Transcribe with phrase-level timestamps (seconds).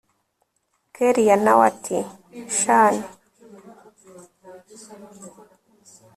[0.95, 1.99] kellia nawe ati
[2.57, 2.95] shn